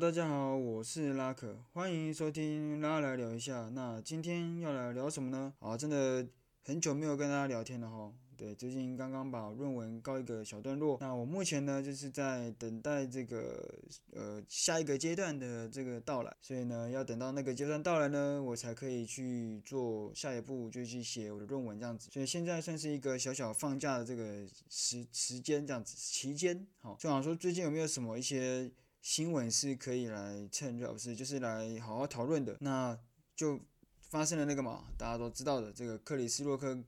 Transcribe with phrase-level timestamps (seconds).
[0.00, 3.68] 大家好，我是拉可，欢迎收听拉来聊一下。
[3.70, 5.52] 那今天要来聊什么呢？
[5.58, 6.24] 啊，真的
[6.62, 8.12] 很久没有跟大家聊天了哈。
[8.36, 10.98] 对，最近刚刚把论文告一个小段落。
[11.00, 13.76] 那我目前呢，就是在等待这个
[14.12, 16.32] 呃下一个阶段的这个到来。
[16.40, 22.08] 所以呢，要等到那个阶段到来呢，我才可以去做下一步，就去写我的论文这样子。
[22.12, 26.64] 所以现在算是一个小小放假的这个时时间这样子期间。
[26.78, 28.70] 好，就想说最近有没有什么一些
[29.00, 32.56] 新闻是可以来趁热，不是就是来好好讨论的？
[32.60, 32.98] 那
[33.34, 33.60] 就
[34.00, 36.78] 发生了那个嘛，大家都知道的这个克里斯洛克。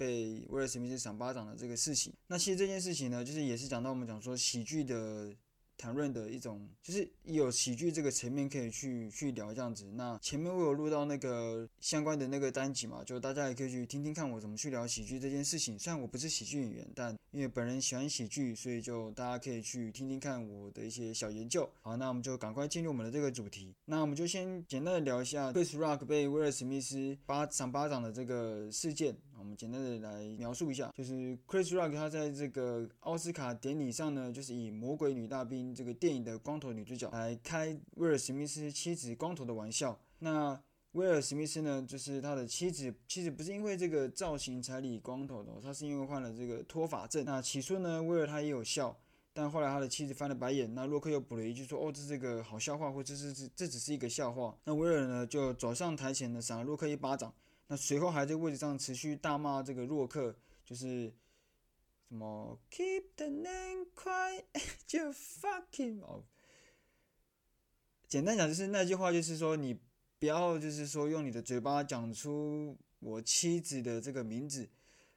[0.00, 5.30] 被威尔史密斯赏巴掌的这个事情，那其实这件事情呢，就是也是讲到我们讲说喜剧的
[5.80, 9.90] 谈论的一种，就是有喜剧这个层面可以去去聊这样子。
[9.94, 15.78] 那前面我有录到那个相关的那个单集嘛，就大家也可以去听听看我怎么去聊喜剧这件事情。
[15.78, 21.66] 虽然我不是喜剧演员，但因为本人喜欢喜剧，所以就大家可以去听听看我的一些小研究。
[21.80, 23.74] 好，那我们就赶快进入我们的这个主题。
[23.86, 29.16] 那我们就先简单的聊一下 Chris Rock 被威尔史密斯巴赏巴掌的这个事件。
[29.40, 39.98] 我们简单的来描述一下，就是 Chris Rock 他在这个奥斯卡典礼上呢，就是以《魔鬼女大兵》这个电影的光头女主角来开威尔史密斯妻子光头的玩笑。
[40.18, 40.60] 那
[40.92, 47.24] 威尔史密斯呢，就是他的妻子，妻子不是因为这个造型才理光头的，他是因为患了这个脱发症。
[47.24, 48.94] 那起初呢，威尔他也有笑，
[49.32, 50.74] 但后来他的妻子翻了白眼。
[50.74, 57.32] 那洛克又补了一句说：“哦，这是个好笑话，或者是这这只是一个笑话。”那威尔呢，就走上台前呢，赏了洛克一巴掌。
[57.72, 61.14] 那随后还在位置上持续大骂这个洛克，就是
[62.08, 64.42] 什么 “keep the name quiet”，
[64.88, 66.24] 就 fucking 哦。
[68.08, 69.78] 简单讲就是那句话，就是说你
[70.18, 74.68] 不要就是说用你的嘴巴讲出我妻子的这个名字。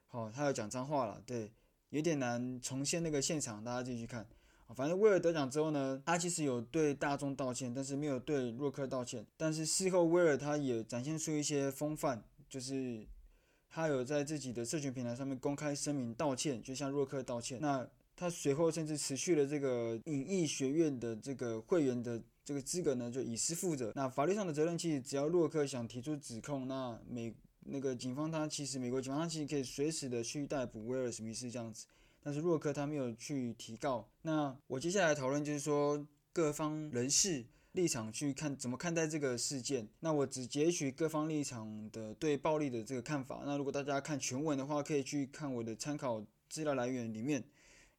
[0.06, 1.52] 好，他要讲脏话了，对，
[1.89, 4.30] 有点难重现那个现场，大家继续看。
[4.76, 9.26] 反正威尔得奖之后呢，他其实有对大众道歉，但是没有对洛克道歉。
[9.38, 12.23] 但是事后威尔他也展现出一些风范。
[12.53, 13.03] 就是
[13.67, 17.58] 他有在自己的社群平台上面公开声明道歉，就向洛克道歉。
[17.59, 23.91] 那他随后甚至辞去了这个影艺学院的这个会员的这个资格呢，就以私负责。
[23.95, 31.87] 那法律上的责任其实只要洛克想提出指控，那美那个警方他其实美国警方他其实可以随时的去逮捕威尔史密斯这样子。
[32.21, 34.08] 但是洛克他没有去提告。
[34.21, 37.43] 那我接下来讨论就是说各方人士。
[37.73, 43.42] 立场去看怎么看待这个事件，那我只截取各方立场的对暴力的这个看法。
[43.45, 47.44] 那如果大家看全文的话，可以去看我的参考资料来源里面。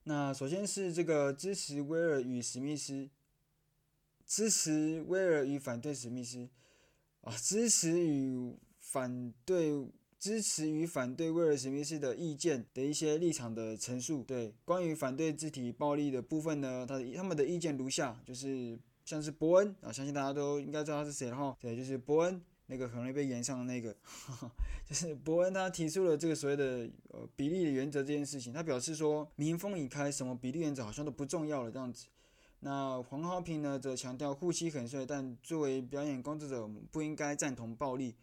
[0.04, 3.10] 那首先是这个支持威尔与史密斯，
[4.24, 6.48] 支持威尔与反对史密斯，
[7.22, 9.72] 啊，支持与反对，
[10.20, 14.22] 支持与反对威尔史密斯的意见的一些立场的陈述。
[14.22, 18.78] 对，关于反对肢体暴力的部分呢，他他们的意见如下，就是。
[19.04, 21.56] 像是伯恩啊，相信大家都应该知道他是谁了哈。
[21.60, 23.94] 对，就是伯恩，那个很容易被炎上的那个，
[24.88, 28.52] 就是伯恩他提出了这个所谓的呃比例的原则这件事情。
[28.52, 32.06] 他表示说，民风已开，什么比例原则好像都不重要了这样子。
[32.60, 38.16] 那黄浩平呢，则强调护妻很帅，但作为表演工作者不应该赞同暴力，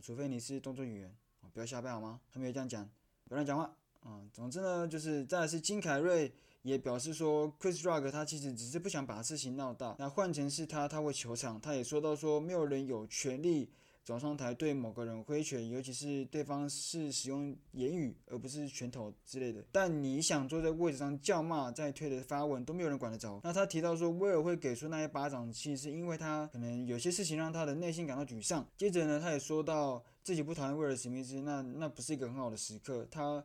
[0.00, 1.14] 除非你是动作演员，
[1.52, 2.18] 不要瞎掰好吗？
[2.32, 2.88] 他没有这样讲，
[3.28, 3.76] 不要乱讲话。
[4.06, 6.32] 嗯，总之呢，就是再来是金凯瑞。
[6.66, 9.94] 也表示说，Chris Rock 他其实只是不想把事情闹大。
[10.00, 11.60] 那换成是他，他会求偿。
[11.60, 13.70] 他也说到说，没有人有权利
[14.02, 19.64] 走上台对某个人挥拳，尤其是对方是使用言语而不是拳头之类的。
[19.70, 23.40] 但你想坐在位置上叫骂，在推的发文都没有人管得着。
[23.44, 28.66] 那他提到说，威尔会给出那一巴掌，其实是因为他可能有些事情让他的内心感到沮丧。
[28.76, 33.06] 接着呢，他也说到自己不讨厌威尔史密斯，那那不是一个很好的时刻。
[33.08, 33.44] 他。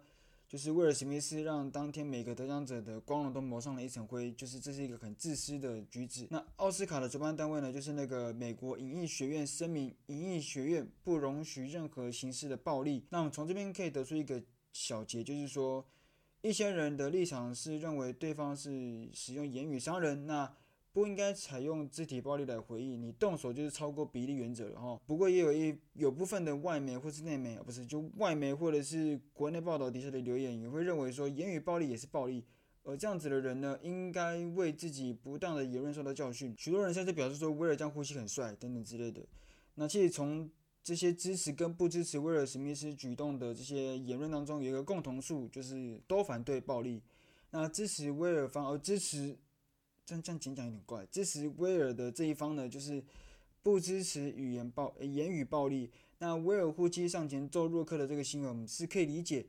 [0.52, 6.28] 就是威尔史密斯让当天每个得奖者的光荣都蒙上了一层灰，就是这是一个很自私的举止。
[6.30, 13.06] 那奥斯卡的主办单位呢，就是那个美国影艺学院声明，影艺学院不容许任何形式的暴力。
[13.10, 14.44] 那我们从这边可以得出一个
[14.74, 15.86] 小结，就是说
[16.42, 20.54] 一些人的立场是认为对方是使用言语伤人，那。
[20.94, 25.00] 不应该采用肢体暴力来回应，你动手就是超过比例原则了哈。
[25.06, 32.44] 不过也有一有部分的外媒或是内媒，不是就外媒或者是国内报道底下的留言，也会认为说言语暴力也是暴力，
[32.84, 36.54] 而这样子的人呢，应该为自己不当的言论受到教训。
[36.58, 39.22] 许多人甚至表示说威尔将呼吸很帅等等之类的。
[39.76, 40.50] 那其实从
[40.84, 47.02] 这些支持跟不支持威尔史密斯举动的这些言论当中，有一个共同数，就是都反对暴力。
[47.52, 49.38] 那支持威尔方而支持。
[50.06, 51.06] 这样这样讲讲有点怪。
[51.08, 53.04] 支持威尔的这一方呢，就是
[53.64, 55.90] 不支持语言暴言语暴力。
[56.20, 59.46] 那威尔夫妻上前揍洛克的这个新闻是可以理解，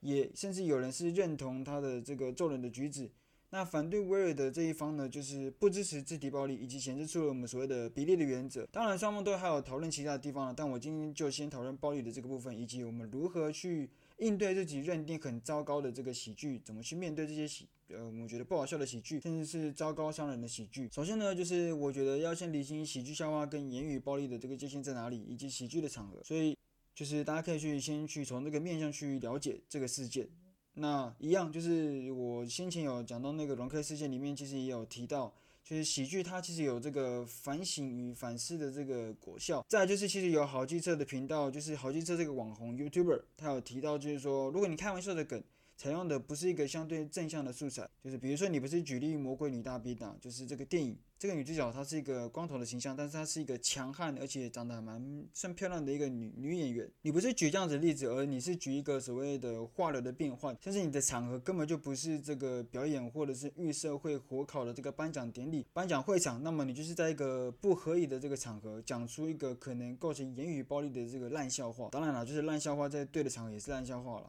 [0.00, 3.10] 也甚至有人是认同他的这个揍人的举止。
[3.50, 8.66] 那反对威尔的这一方呢，就是不支持肢体暴力，以及显示出了我们所谓的比例的原则。
[8.70, 20.90] 当然，双方都还有讨论其他的地方了，但我今天就先讨论暴力的这个部分，以及我们如何去应对自己认定很糟糕的这个喜剧，怎么去面对这些喜，呃，我觉得不好笑的喜剧，甚至是糟糕伤人的喜剧。
[20.92, 26.22] 首先呢，就是我觉得要先厘清喜剧笑话跟言语暴力的这个界限在哪里，以及喜剧的场合。
[26.22, 26.54] 所以，
[26.94, 30.28] 就是大家可以去先去从这个面向去了解这个事件。
[30.74, 35.32] 那一样就是我先前有讲到那个龙 K 事件里面，其实也有提到，
[35.64, 39.64] 就是喜剧它其实有这个反省与反思的这个果效。
[39.66, 45.42] 再来就是其实有好机车的频道，就是好机车这个网红 YouTuber，他有提到就是说，如果你开玩笑的梗。
[45.78, 56.90] 采用的不是一个相对正向的素材，就是比如说你不是举例《魔鬼女大兵》啊，就是这个电影，这个女主角她是一个光头的形象，但是她是一个强悍而且长得还蛮算漂亮的一个女女演员。
[57.02, 71.88] 你不是举这样子的例子，而你是举一个所谓的化疗的变换，甚至你的场合根本就不是这个表演或者是预设会火烤的这个颁奖典礼、颁奖会场，那么你就是在一个不合理的这个场合讲出一个可能构成言语暴力的这个烂笑话。
[71.92, 74.28] 当然了，就是烂笑话在对的场合也是烂笑话了。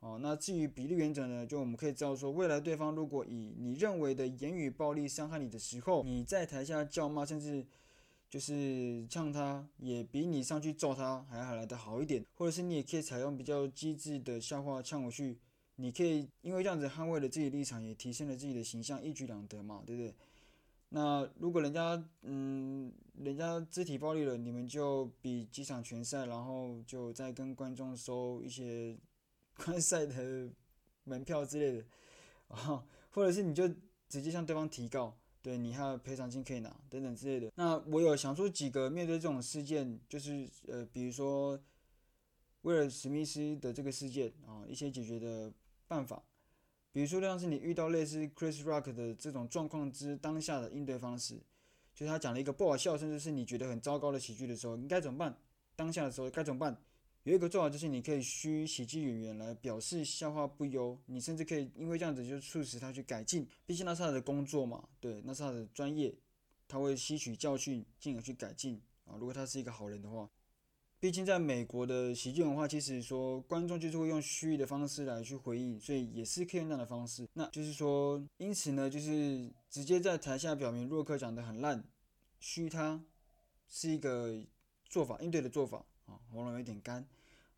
[0.00, 1.44] 哦，那至于比例原则呢？
[1.46, 7.66] 就我们可以知道说，未来对方如果以你认为的言语暴力伤害你的时候，你在台下叫骂，甚至
[8.28, 12.24] 就是呛他，也比你上去揍他还要来得好一点。
[12.34, 15.38] 或者是你也可以采用比较机智的笑话呛回去，
[15.76, 20.14] 你可以因为这样子捍卫了自己的立场，也提升了自己的形象，一举两得嘛，对不对？
[20.90, 28.96] 那如果人家嗯，人家肢体暴力了，你们就比几场拳赛，然后就再跟观众收一些。
[29.56, 30.48] 观赛的
[31.04, 31.84] 门票之类的，
[32.48, 33.68] 啊， 或者是你就
[34.08, 37.50] 直接向对方提告，对你还有赔偿金可以拿等等之类的。
[37.56, 41.58] 那我有想出几个面对这种事件，就是呃，比如说
[42.62, 45.52] 威尔史密斯的这个事件啊，一些解决的
[45.88, 46.22] 办法，
[46.92, 51.40] 比如说像是你遇到类似 Chris Rock 的这种状况之当下的应对方式，
[51.94, 55.38] 就是他讲了一个不好笑，甚至是你觉得很糟糕的喜剧的时候，你该怎么办？
[55.76, 56.76] 当下的时候该怎么办？
[57.26, 66.14] 有一个做法就是，你可以虚喜剧演员来表示笑话不优，你甚至可以因为这样子就促使他去改进，毕竟那是他的工作嘛，对，那是他的专业，
[66.68, 69.18] 他会吸取教训，进而去改进啊。
[69.18, 70.30] 如果他是一个好人的话，
[71.00, 77.28] 毕竟在美国的喜剧文化，其实说观众就是会用虚拟的方式来去回应，所以也是可以用这样的方式。
[77.32, 81.82] 那就是说，因此呢，就是直接在台下表明洛克讲得很烂，
[82.38, 83.04] 虚他
[83.66, 84.44] 是一个
[84.88, 86.20] 做法，应对的做法啊。
[86.30, 87.04] 喉咙有点干。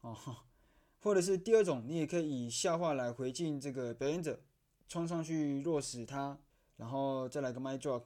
[0.08, 0.36] 哦，
[1.00, 4.40] 或者是第二种，你也可以以笑话来回敬这个表演者，
[4.88, 6.38] 冲上去弱死他，
[6.76, 8.04] 然后再来个 mic drop，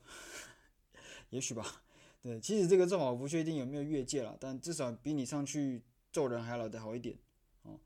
[1.31, 1.83] 也许吧。
[2.23, 5.83] 对，其实这个做法我不确定有没有越界了，但至少比你上去
[6.13, 7.19] 揍人还要来得好一点。
[7.63, 7.81] 哦，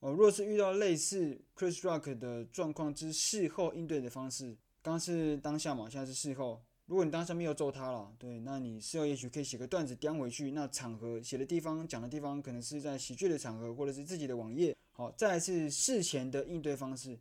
[0.00, 6.62] 哦，若是遇到类似 Chris Rock 的状况之事后应对的方式，刚是当下嘛，现在是事后。
[6.86, 10.50] 如果你当时没有揍他了，对，那你事后也许可以写个段子叼回去。
[10.50, 14.76] 那场合写的地方、讲的地方，可能是在喜剧的场合，或者是自己的网页。
[14.90, 17.18] 好，再来是事前的应对方式，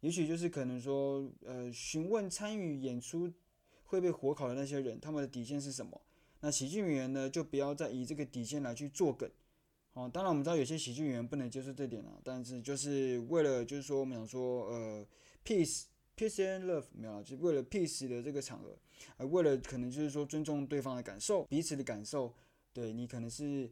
[0.00, 3.30] 也许就是可能说，呃，询问参与演出
[3.84, 6.00] 会被火烤的那些人，他们的底线是什么？
[6.40, 9.30] 那喜剧演员呢，就不要再以这个底线来去做梗。
[9.92, 15.06] 好，当然我们知道有些喜剧演员不能接受这点了，但是就是为了就是说我们想说，呃
[15.44, 15.84] ，peace。
[16.16, 18.78] Peace and love 没有，就是为了 peace 的这个场合，
[19.16, 22.32] 而为了可能就是说尊重对方的感受，彼此的感受。
[22.72, 23.70] 对，你可能是，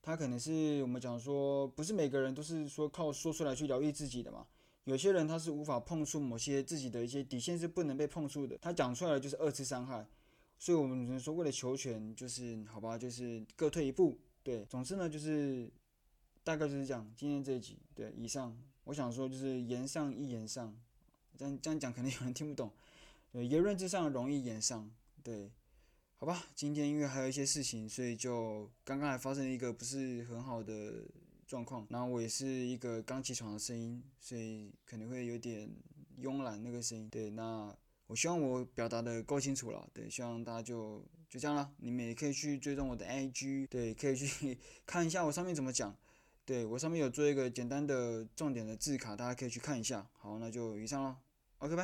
[0.00, 4.46] 他可能是我们讲说，不是每个人都是说靠说出来去疗愈自己的嘛。
[4.84, 10.06] 有些人他是无法碰触某些自己的一些底线是不能被碰触的，他讲出来就是二次伤害。
[10.58, 14.18] 所以我们只能说为了求全，就是好吧，就是各退一步。
[14.42, 15.70] 对，总之呢就是
[16.42, 17.10] 大概就是这样。
[17.16, 20.74] 今天这一集，对，以上我想说就是言上一言上。
[21.36, 22.70] 这样这样讲可能有人听不懂，
[23.32, 24.90] 言论之上容易言上，
[25.22, 25.52] 对，
[26.16, 31.04] 好吧，今天因为还有一些事情，所以就刚刚还发生了一个不是很好的
[31.46, 35.70] 状况，然后我也是一个刚起床的声音，所以可能会有点
[36.20, 37.74] 慵懒那个声音，对，那
[38.06, 45.96] 我希望我表达的够清楚了，对，希望大家就就这样了，你们也可以去追踪我的 IG，对，可以去 看一下我上面怎么讲。
[46.44, 50.04] 对，我上面有做一个简单的重点的字卡，大家可以去看一下。
[50.18, 51.16] 好，那就以上了。
[51.58, 51.78] OK，拜。